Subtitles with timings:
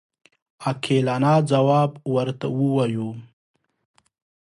[0.63, 3.09] عاقلانه ځواب ورته ووایو.